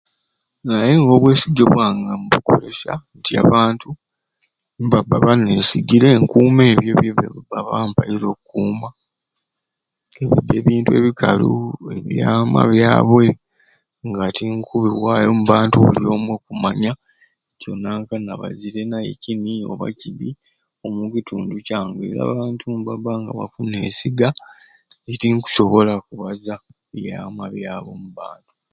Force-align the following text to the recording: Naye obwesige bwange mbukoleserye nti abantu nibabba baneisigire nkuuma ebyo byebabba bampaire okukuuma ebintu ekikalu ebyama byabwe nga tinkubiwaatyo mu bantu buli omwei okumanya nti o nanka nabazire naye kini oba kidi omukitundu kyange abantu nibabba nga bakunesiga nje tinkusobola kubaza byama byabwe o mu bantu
Naye 0.67 0.93
obwesige 1.15 1.63
bwange 1.71 2.11
mbukoleserye 2.23 2.95
nti 3.17 3.31
abantu 3.43 3.89
nibabba 4.77 5.15
baneisigire 5.25 6.09
nkuuma 6.21 6.63
ebyo 6.73 6.93
byebabba 6.99 7.57
bampaire 7.69 8.25
okukuuma 8.33 8.89
ebintu 10.57 10.89
ekikalu 10.99 11.49
ebyama 11.97 12.59
byabwe 12.71 13.25
nga 14.07 14.25
tinkubiwaatyo 14.37 15.31
mu 15.37 15.43
bantu 15.51 15.75
buli 15.85 16.05
omwei 16.15 16.35
okumanya 16.37 16.91
nti 17.55 17.65
o 17.71 17.73
nanka 17.83 18.15
nabazire 18.19 18.81
naye 18.91 19.11
kini 19.23 19.53
oba 19.71 19.85
kidi 19.99 20.29
omukitundu 20.85 21.55
kyange 21.67 22.05
abantu 22.23 22.63
nibabba 22.67 23.11
nga 23.21 23.31
bakunesiga 23.39 24.27
nje 25.03 25.15
tinkusobola 25.21 25.93
kubaza 26.05 26.53
byama 26.95 27.43
byabwe 27.55 27.91
o 27.95 27.99
mu 28.03 28.09
bantu 28.19 28.51